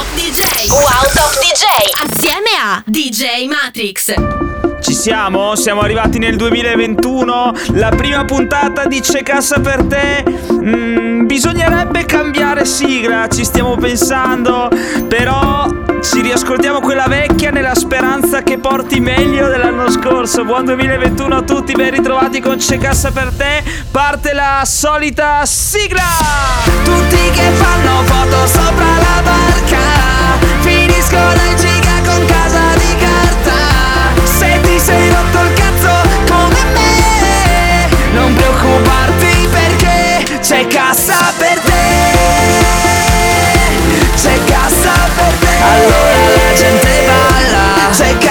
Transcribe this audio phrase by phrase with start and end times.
[0.00, 1.66] Wow Top DJ.
[2.08, 4.14] Assieme a DJ Matrix.
[4.80, 5.54] Ci siamo?
[5.56, 10.24] Siamo arrivati nel 2021, la prima puntata di C'è cassa per te.
[10.52, 14.70] Mm, bisognerebbe cambiare sigla, ci stiamo pensando,
[15.06, 15.68] però
[16.02, 20.44] ci riascoltiamo quella vecchia nella speranza che porti meglio dell'anno scorso.
[20.44, 23.62] Buon 2021 a tutti, ben ritrovati con C'è cassa per te.
[23.90, 26.02] Parte la solita sigla!
[26.84, 29.78] Tutti che fanno foto sopra la barca,
[30.60, 33.52] finiscono in giga con casa di carta.
[34.24, 41.78] Se ti sei rotto il cazzo come me, non preoccuparti perché c'è cassa per te.
[44.16, 44.99] C'è cassa per te.
[45.62, 48.29] Allora la gente balla.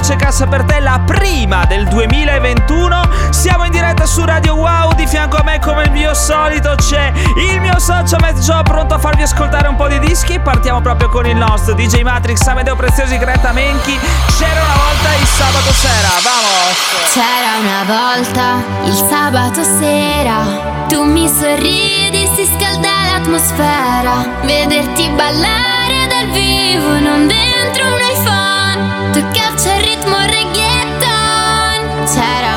[0.00, 3.08] C'è Cassa per te, la prima del 2021.
[3.30, 7.12] Siamo in diretta su Radio Wow, di fianco a me come il mio solito c'è
[7.36, 10.38] il mio socio Joe pronto a farvi ascoltare un po' di dischi.
[10.38, 13.98] Partiamo proprio con il nostro DJ Matrix, Amedeo Preziosi, Greta Menchi.
[14.36, 16.76] C'era una volta il sabato sera, vamos!
[17.12, 26.28] C'era una volta il sabato sera, tu mi sorridi, si scalda l'atmosfera, vederti ballare dal
[26.30, 32.06] vivo, non dentro un iPhone, tu caccia il ritmo reggaeton.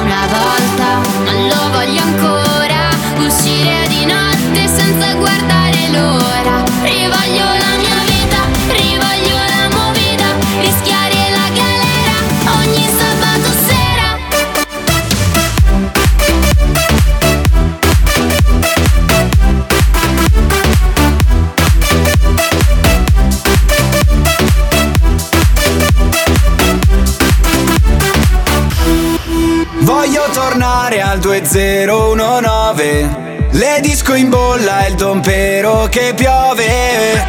[0.02, 0.67] Una
[35.98, 37.26] che piove.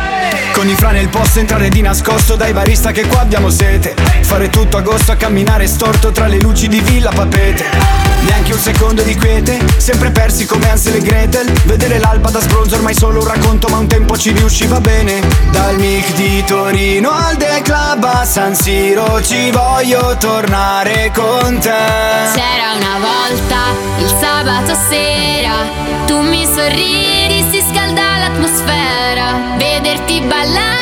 [0.53, 3.95] Con i frane il posto entrare di nascosto dai barista che qua abbiamo sete.
[4.21, 7.65] Fare tutto agosto a camminare storto tra le luci di Villa Papete.
[8.27, 11.51] Neanche un secondo di quiete, sempre persi come Ansel e Gretel.
[11.65, 15.23] Vedere l'alba da sbronzo ormai solo un racconto ma un tempo ci riusciva bene.
[15.51, 21.71] Dal mic di Torino al The Club a San Siro ci voglio tornare con te.
[22.35, 23.57] C'era una volta
[23.99, 25.55] il sabato sera,
[26.07, 27.38] tu mi sorridi,
[30.29, 30.78] Bye.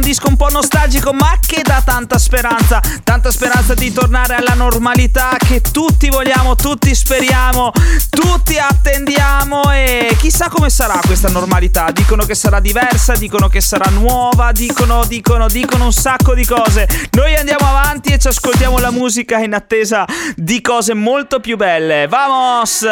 [0.00, 2.80] Un disco un po' nostalgico, ma che dà tanta speranza.
[3.04, 7.70] Tanta speranza di tornare alla normalità che tutti vogliamo, tutti speriamo,
[8.08, 9.70] tutti attendiamo.
[9.72, 11.90] E chissà come sarà questa normalità.
[11.90, 16.88] Dicono che sarà diversa, dicono che sarà nuova, dicono, dicono, dicono un sacco di cose.
[17.10, 22.08] Noi andiamo avanti e ci ascoltiamo la musica in attesa di cose molto più belle.
[22.08, 22.86] Vamos!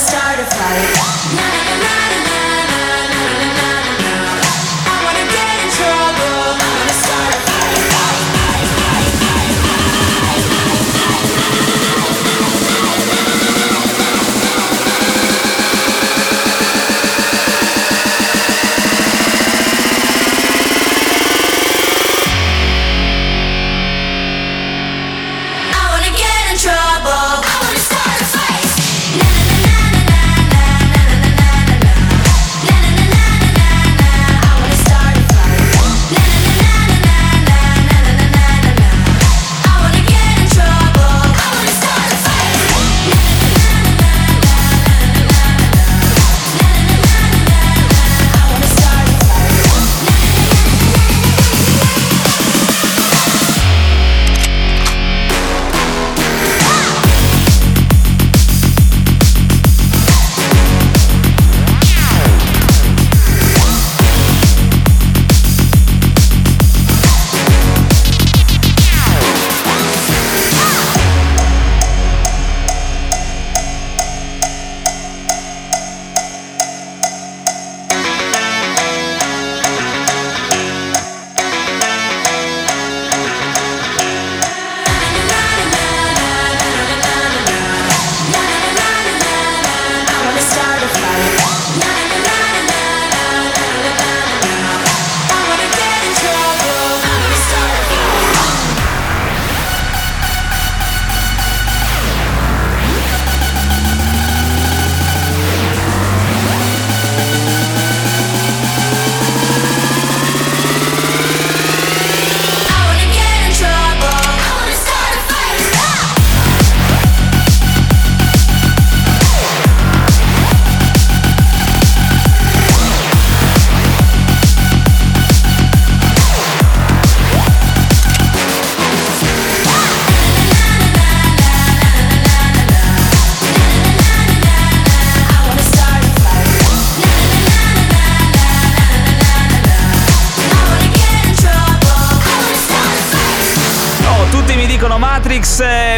[0.00, 1.59] start a fight.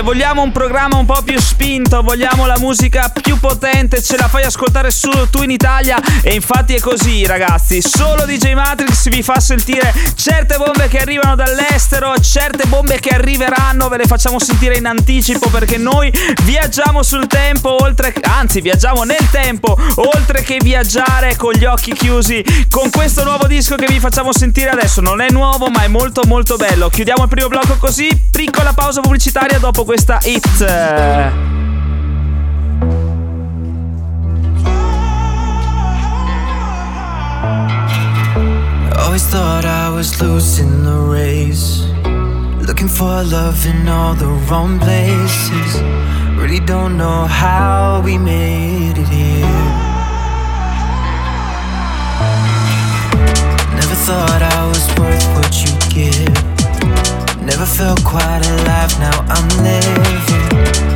[0.02, 4.43] Vogliamo un programma un po' più spinto, vogliamo la musica più potente, ce la fai
[4.43, 5.99] ascoltare solo tu in Italia.
[6.22, 11.34] E infatti è così ragazzi, solo DJ Matrix vi fa sentire certe bombe che arrivano
[11.37, 16.12] dall'estero, certe bombe che arriveranno, ve le facciamo sentire in anticipo perché noi
[16.43, 22.44] viaggiamo sul tempo, oltre anzi viaggiamo nel tempo, oltre che viaggiare con gli occhi chiusi
[22.69, 26.22] con questo nuovo disco che vi facciamo sentire adesso, non è nuovo ma è molto
[26.26, 26.88] molto bello.
[26.88, 30.43] Chiudiamo il primo blocco così, piccola pausa pubblicitaria dopo questa hit.
[38.97, 41.85] Always thought I was losing the race.
[42.67, 45.83] Looking for love in all the wrong places.
[46.41, 49.45] Really don't know how we made it here.
[53.77, 56.51] Never thought I was worth what you give.
[57.44, 60.92] Never felt quite alive, now I'm living.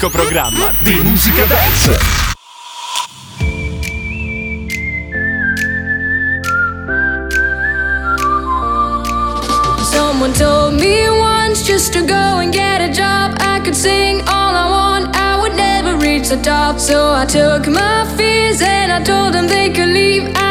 [0.00, 1.98] L'unico programma di musica dance.
[9.82, 13.36] Someone told me once just to go and get a job.
[13.40, 16.78] I could sing all I want, I would never reach the top.
[16.78, 20.32] So I took my fears and I told them they could leave.
[20.34, 20.49] I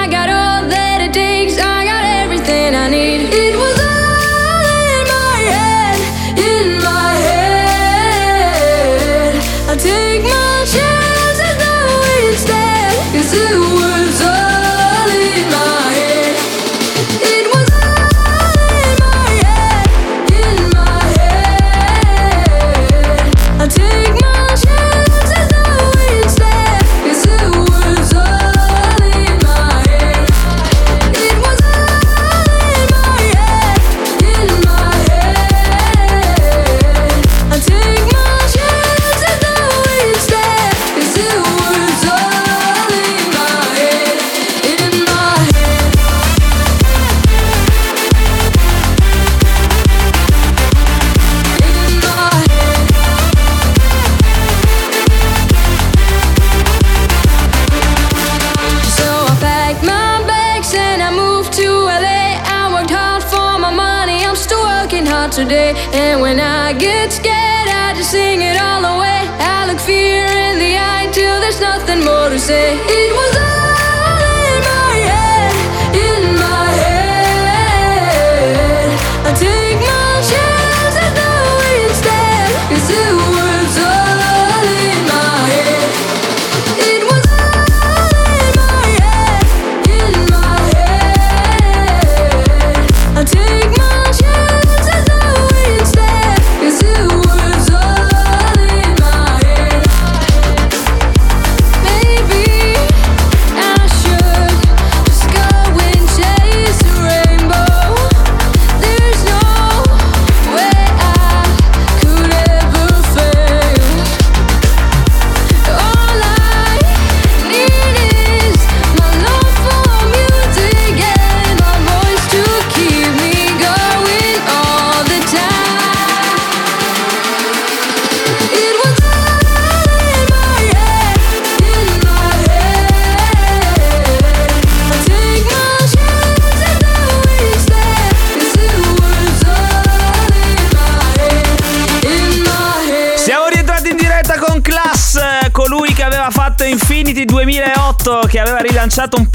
[148.99, 149.28] Saturn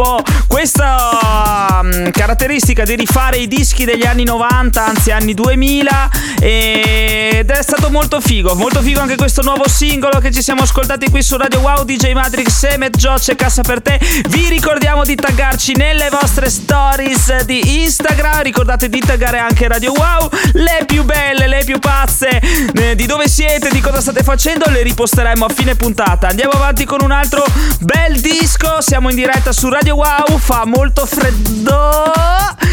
[2.25, 8.19] caratteristica di rifare i dischi degli anni 90, anzi anni 2000 ed è stato molto
[8.19, 11.85] figo, molto figo anche questo nuovo singolo che ci siamo ascoltati qui su Radio Wow
[11.85, 14.01] DJ Matrix, Semet, Josh e Cassa per te.
[14.31, 20.31] Vi ricordiamo di taggarci nelle vostre stories di Instagram, ricordate di taggare anche Radio Wow,
[20.55, 22.41] le più belle, le più pazze,
[22.75, 26.29] eh, di dove siete, di cosa state facendo, le riposteremo a fine puntata.
[26.29, 27.45] Andiamo avanti con un altro
[27.81, 32.14] bel disco, siamo in diretta su Radio Wow, fa molto freddo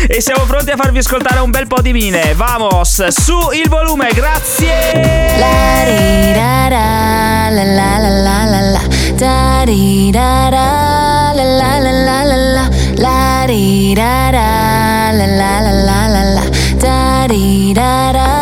[0.07, 2.33] e siamo pronti a farvi ascoltare un bel po' di mine.
[2.35, 5.37] Vamos, su il volume, grazie!
[5.37, 8.81] La di da da, la la la la la la,
[9.15, 15.25] da di da da, la la la la la la, la di da da, la
[15.25, 16.43] la la la la la,
[16.77, 18.40] da di da da,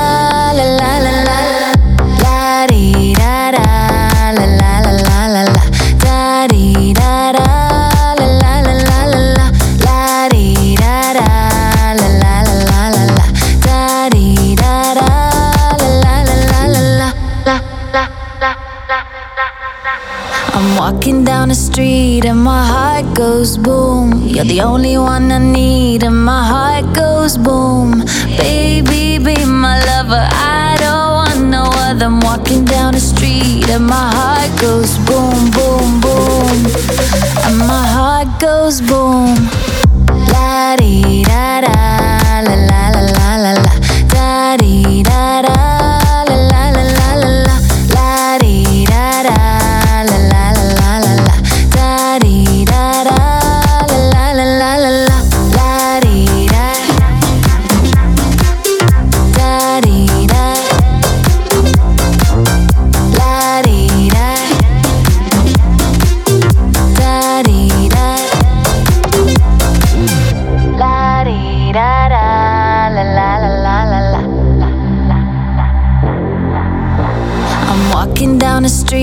[20.60, 24.28] I'm walking down the street and my heart goes boom.
[24.28, 28.04] You're the only one I need and my heart goes boom.
[28.38, 30.28] Baby, be my lover.
[30.30, 32.08] I don't want no other.
[32.08, 36.58] I'm walking down the street and my heart goes boom, boom, boom.
[37.48, 39.38] And my heart goes boom.
[40.28, 43.74] La di da da, la la la la la la,
[44.14, 45.79] da di da da,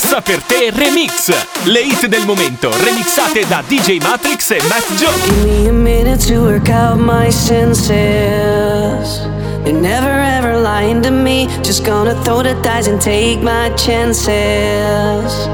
[0.00, 1.30] C'è Cassa per te Remix!
[1.64, 5.12] Le hit del momento remixate da DJ Matrix e Matt Joe.
[5.24, 7.90] Give me a minute to work out my senses.
[9.62, 11.48] They're never ever lying to me.
[11.60, 15.48] Just gonna throw the dice and take my chances.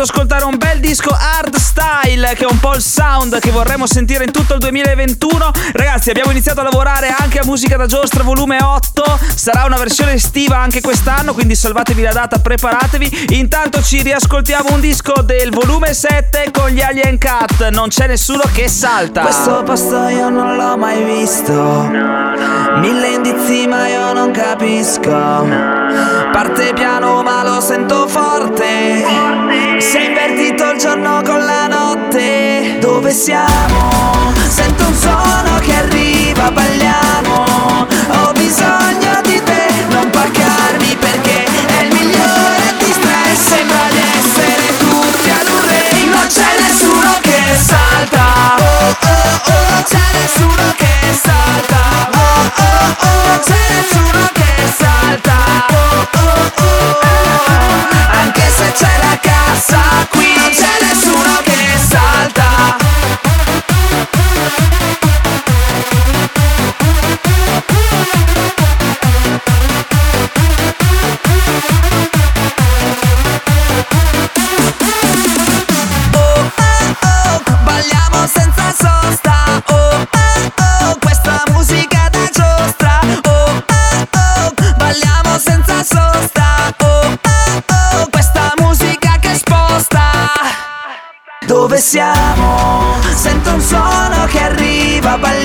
[0.00, 3.86] fatto ascoltare un bel disco hard style, che è un po' il sound che vorremmo
[3.86, 5.50] sentire in tutto il 2021.
[5.72, 9.18] Ragazzi, abbiamo iniziato a lavorare anche a Musica da Giostra volume 8.
[9.34, 13.36] Sarà una versione estiva anche quest'anno, quindi salvatevi la data, preparatevi.
[13.36, 17.68] Intanto ci riascoltiamo un disco del volume 7 con gli Alien Cat.
[17.68, 19.22] Non c'è nessuno che salta.
[19.22, 21.52] Questo posto io non l'ho mai visto.
[22.76, 25.10] Mille indizi ma io non capisco.
[26.32, 29.49] Parte piano ma lo sento forte.
[29.80, 30.09] Say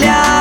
[0.06, 0.35] Italia.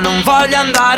[0.00, 0.89] non voglio andare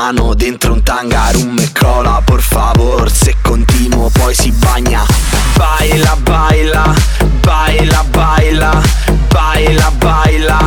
[0.00, 5.04] mano dentro un tanga Rum e cola, por favor Se continuo poi si bagna.
[5.56, 6.94] Baila, baila,
[7.42, 8.82] baila, baila
[9.28, 10.58] Baila, baila,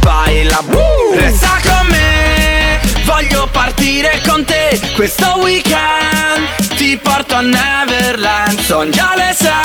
[0.00, 0.58] baila.
[0.68, 1.14] Uh!
[1.18, 4.78] Resta con me Voglio partire con te.
[4.94, 9.63] Questo weekend Ti porto a Neverland Son già le sei.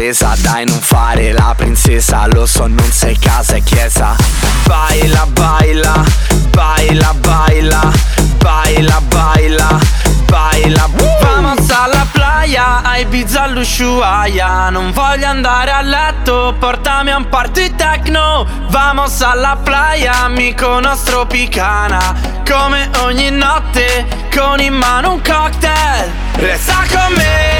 [0.00, 4.16] Cabeza Dai non fare la princesa, lo so non sei casa e chiesa.
[4.64, 6.02] Baila, baila,
[6.48, 7.92] baila, baila,
[8.38, 9.78] baila, baila,
[10.24, 10.88] baila.
[11.20, 14.70] Vamos alla playa, a Ibiza all'Ushuaia.
[14.70, 18.46] Non voglio andare a letto, portami a un party techno.
[18.70, 22.14] Vamos alla playa, amico nostro picana.
[22.48, 26.10] Come ogni notte, con in mano un cocktail.
[26.36, 27.59] Resta con me,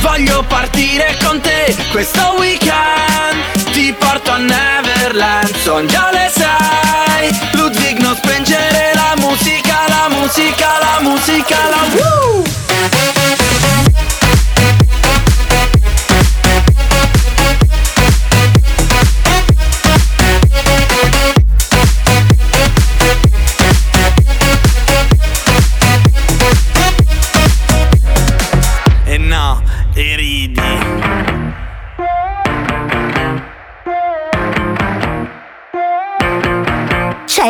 [0.00, 1.76] voglio partire con te.
[1.90, 5.54] Questo weekend ti porto a Neverland.
[5.62, 12.39] Son già le sei, Ludwig non spengere la musica, la musica, la musica, la woo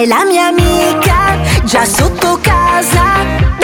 [0.00, 3.59] C'è la mia amica già sotto casa.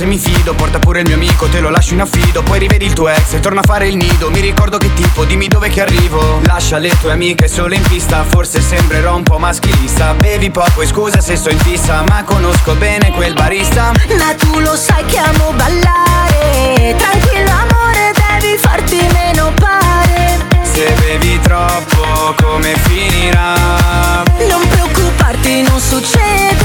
[0.00, 2.86] Se mi fido Porta pure il mio amico, te lo lascio in affido Poi rivedi
[2.86, 5.68] il tuo ex e torna a fare il nido Mi ricordo che tipo, dimmi dove
[5.68, 10.50] che arrivo Lascia le tue amiche solo in pista Forse sembrerò un po' maschilista Bevi
[10.50, 14.74] poco e scusa se sto in fissa Ma conosco bene quel barista Ma tu lo
[14.74, 16.94] sai che amo ballare.
[16.96, 20.38] Tranquillo amore, devi farti meno pare.
[20.62, 26.59] Se bevi troppo come finirà Non preoccuparti, non succederà.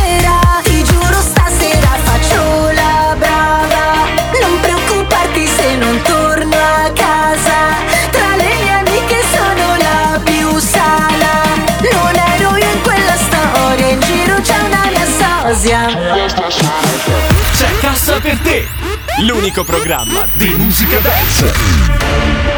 [15.66, 15.88] Sosia.
[17.54, 18.68] C'è Cassa per te,
[19.22, 22.55] l'unico programma di musica dance.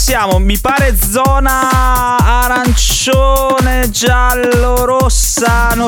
[0.00, 0.38] Siamo.
[0.38, 0.96] Mi pare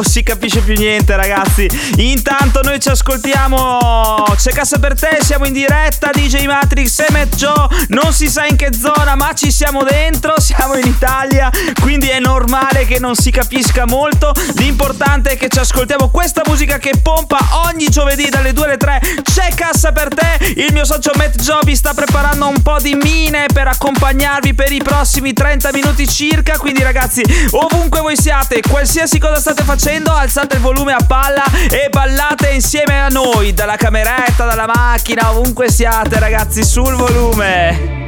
[0.03, 1.71] Non si capisce più niente, ragazzi.
[1.99, 4.25] Intanto noi ci ascoltiamo.
[4.35, 6.11] C'è cassa per te, siamo in diretta.
[6.13, 7.69] DJ Matrix e Matt Joe.
[7.91, 10.41] Non si sa in che zona, ma ci siamo dentro.
[10.41, 11.53] Siamo in Italia.
[11.81, 14.33] Quindi è normale che non si capisca molto.
[14.57, 17.39] L'importante è che ci ascoltiamo questa musica che pompa
[17.69, 19.01] ogni giovedì dalle 2 alle 3.
[19.23, 20.53] C'è cassa per te.
[20.57, 24.73] Il mio socio Matt Joe vi sta preparando un po' di mine per accompagnarvi per
[24.73, 26.59] i prossimi 30 minuti circa.
[26.59, 31.89] Quindi, ragazzi, ovunque voi siate, qualsiasi cosa state facendo, alzate il volume a palla e
[31.91, 33.53] ballate insieme a noi.
[33.53, 38.02] Dalla cameretta, dalla macchina, ovunque siate, ragazzi, sul volume.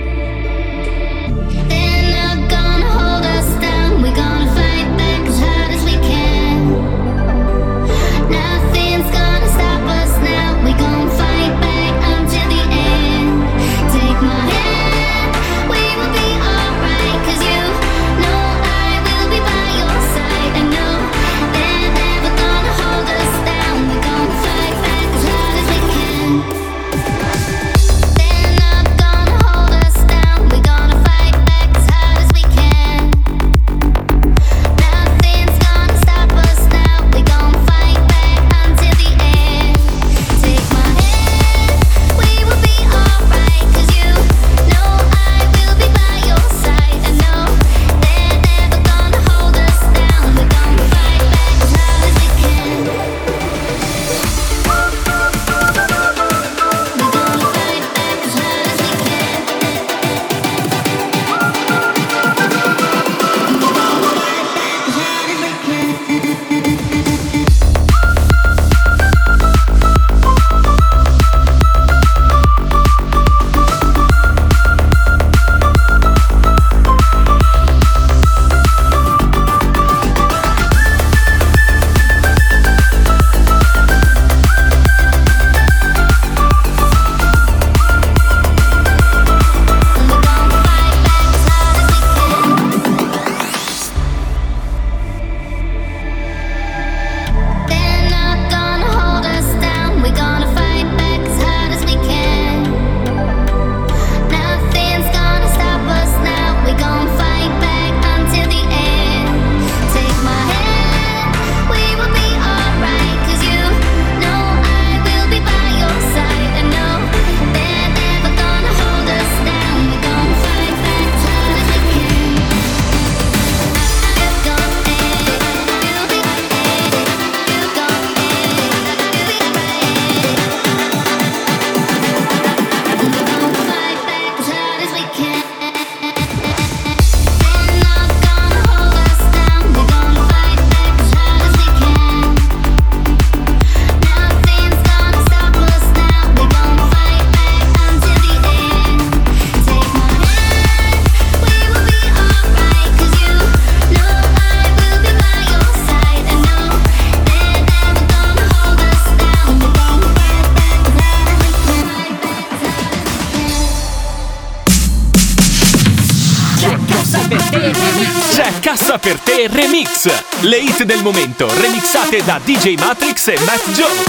[170.84, 174.04] Del momento remixate da DJ Matrix e Matt Joe.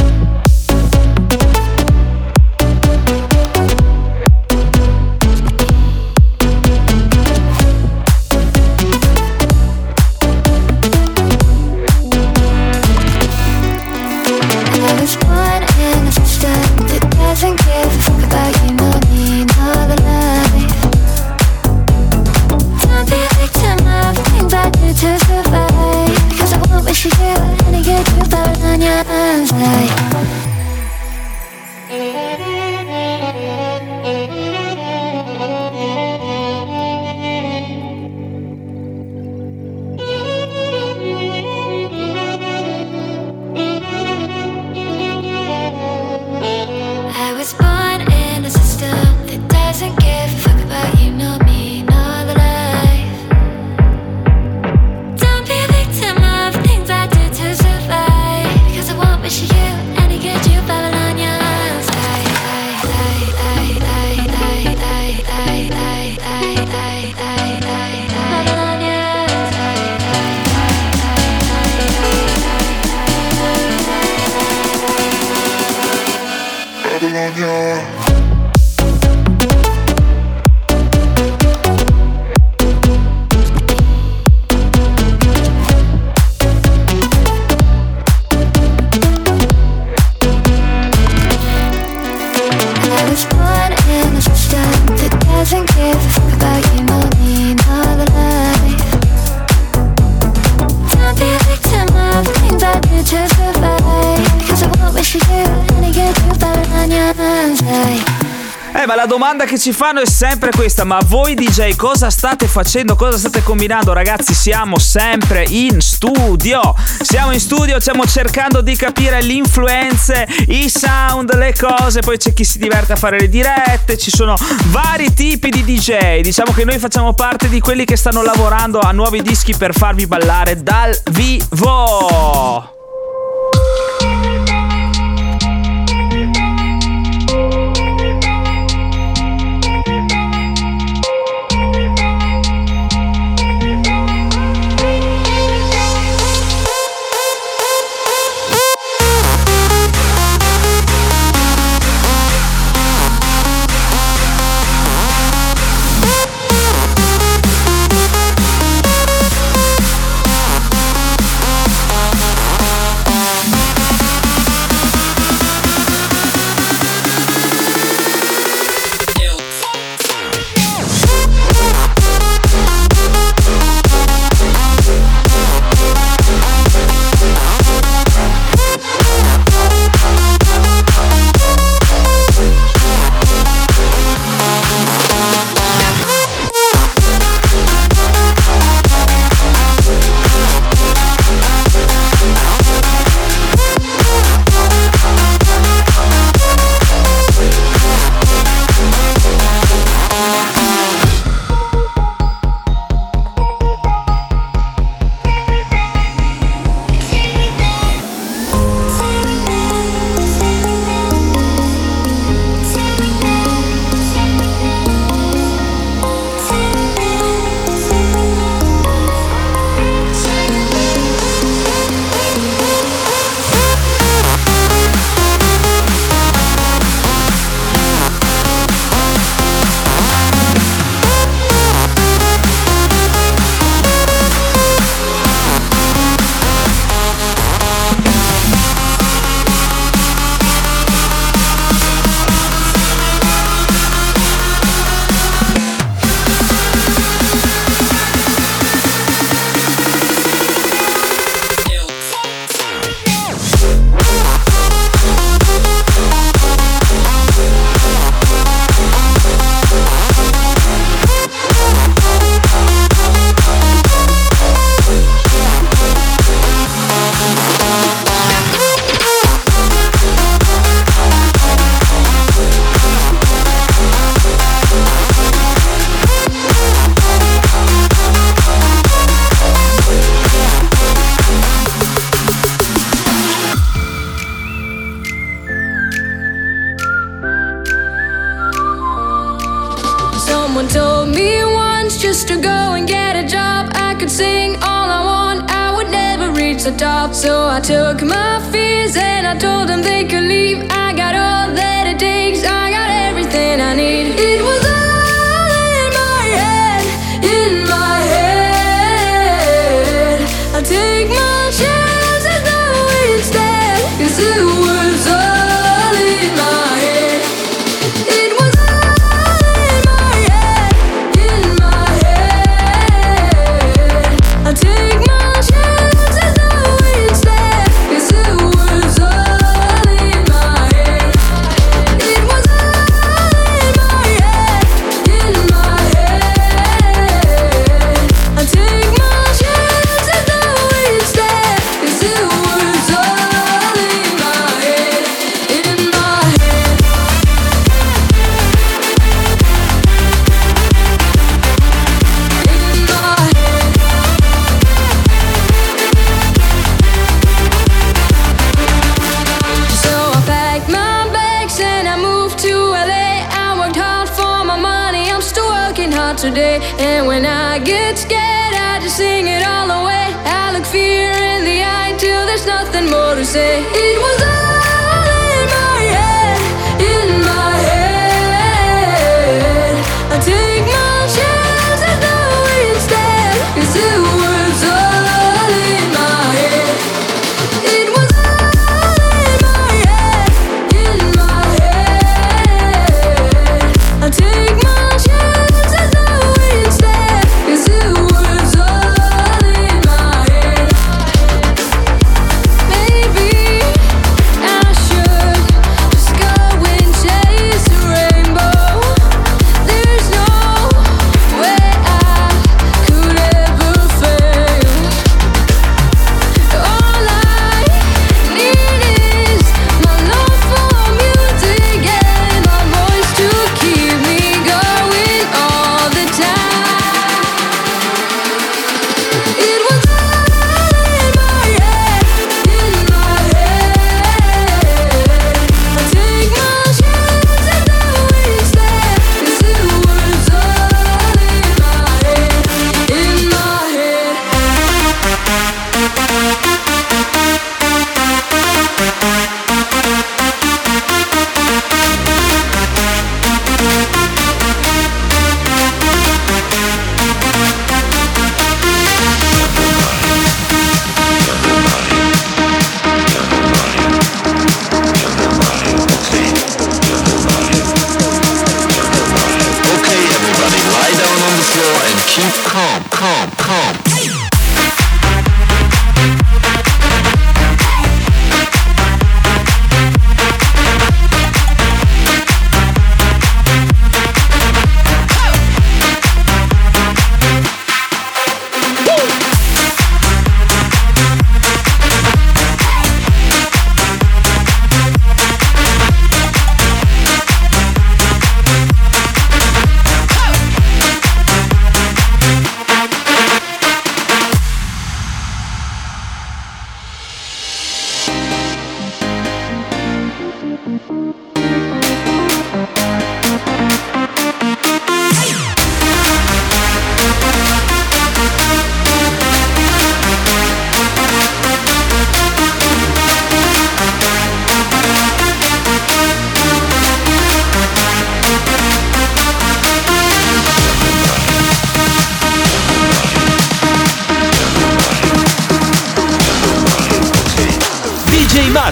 [109.55, 112.97] che ci fanno è sempre questa, ma voi DJ cosa state facendo?
[112.97, 113.93] Cosa state combinando?
[113.93, 116.75] Ragazzi, siamo sempre in studio.
[117.01, 122.01] Siamo in studio, stiamo cercando di capire le influenze, i sound, le cose.
[122.01, 124.35] Poi c'è chi si diverte a fare le dirette, ci sono
[124.71, 126.21] vari tipi di DJ.
[126.21, 130.07] Diciamo che noi facciamo parte di quelli che stanno lavorando a nuovi dischi per farvi
[130.07, 132.74] ballare dal vivo.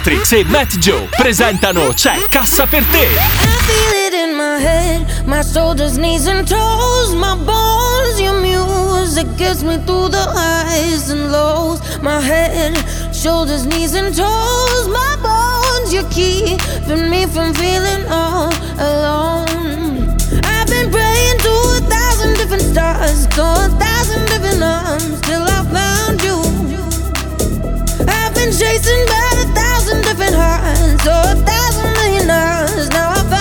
[0.05, 2.99] Matrix e Matt Joe presentano C'è Cassa per te.
[2.99, 9.29] I feel it in my head, my shoulders, knees and toes, my bones, your music
[9.37, 11.79] gets me through the highs and lows.
[12.01, 12.75] My head,
[13.15, 18.51] shoulders, knees and toes, my bones, you're keeping me from feeling all
[18.81, 20.19] alone.
[20.43, 25.63] I've been praying to a thousand different stars, to a thousand different arms, till I
[25.71, 26.43] found you.
[28.09, 29.72] I've been chasing by the thousand.
[30.33, 30.99] her.
[31.05, 33.11] So oh, a thousand millionaires now.
[33.11, 33.32] I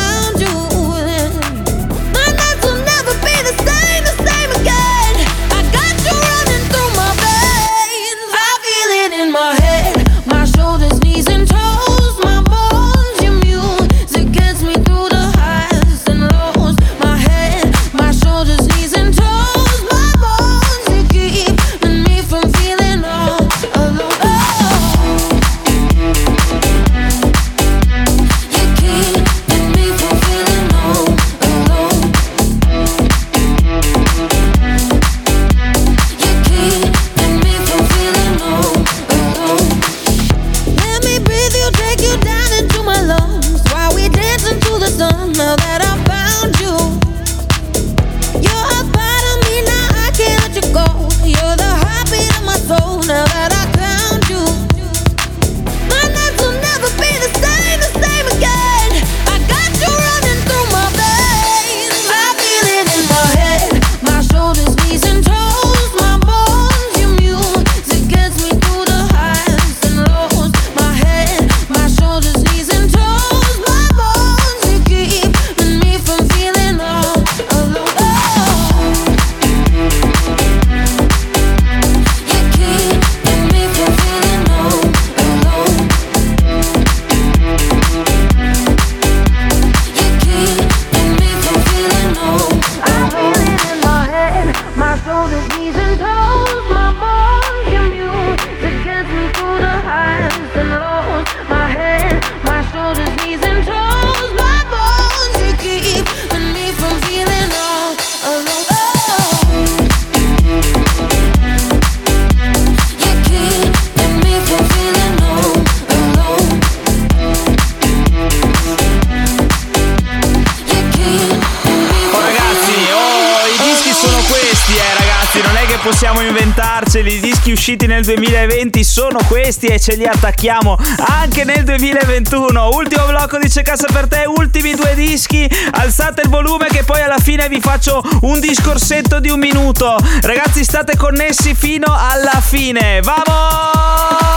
[128.01, 130.77] nel 2020 sono questi e ce li attacchiamo
[131.07, 132.69] anche nel 2021.
[132.73, 135.47] Ultimo blocco di Cecassa per te, ultimi due dischi.
[135.71, 139.97] Alzate il volume che poi alla fine vi faccio un discorsetto di un minuto.
[140.21, 143.01] Ragazzi, state connessi fino alla fine.
[143.01, 144.30] Vamos!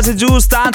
[0.00, 0.70] Frase giusta,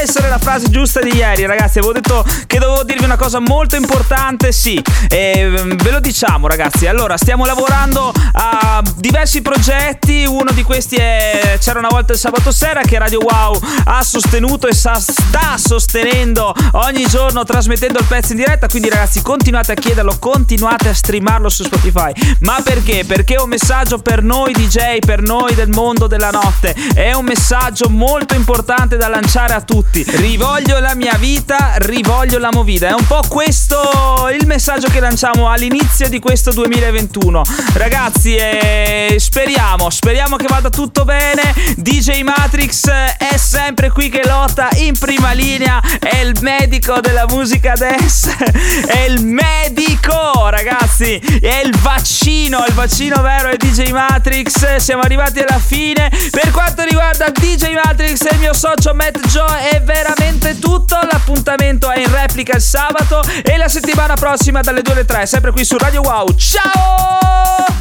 [0.00, 1.78] essere la frase giusta di ieri, ragazzi.
[1.78, 4.82] Avevo detto che dovevo dirvi una cosa molto importante, sì.
[5.08, 6.86] E mm, ve lo diciamo, ragazzi.
[6.86, 10.24] Allora, stiamo lavorando a diversi progetti.
[10.26, 14.66] Uno di questi è C'era una volta il sabato sera che Radio Wow ha sostenuto
[14.66, 14.98] e sta
[15.56, 18.68] sostenendo ogni giorno trasmettendo il pezzo in diretta.
[18.68, 22.12] Quindi, ragazzi, continuate a chiederlo, continuate a streamarlo su Spotify.
[22.40, 23.04] Ma perché?
[23.06, 26.74] Perché è un messaggio per noi DJ, per noi del mondo della notte.
[26.94, 29.89] È un messaggio molto importante da lanciare a tutti.
[29.92, 32.90] Rivoglio la mia vita, rivoglio la movida.
[32.90, 37.42] È un po' questo il messaggio che lanciamo all'inizio di questo 2021.
[37.72, 41.52] Ragazzi, eh, speriamo, speriamo che vada tutto bene.
[41.76, 45.82] DJ Matrix è sempre qui che lotta in prima linea.
[45.98, 48.32] È il medico della musica dance.
[48.86, 51.16] È il medico, ragazzi.
[51.16, 54.76] È il vaccino, il vaccino vero è DJ Matrix.
[54.76, 56.08] Siamo arrivati alla fine.
[56.30, 60.98] Per quanto riguarda DJ Matrix e il mio socio Matt Joe veramente tutto.
[61.10, 65.50] L'appuntamento è in replica il sabato e la settimana prossima dalle 2 alle 3, sempre
[65.52, 66.34] qui su Radio Wow.
[66.34, 67.80] Ciao!